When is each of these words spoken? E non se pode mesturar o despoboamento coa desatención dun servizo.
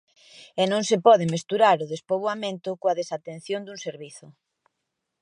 E 0.61 0.63
non 0.71 0.81
se 0.89 0.97
pode 1.07 1.25
mesturar 1.33 1.77
o 1.85 1.89
despoboamento 1.93 2.69
coa 2.81 2.97
desatención 3.01 3.61
dun 3.63 3.77
servizo. 3.87 4.27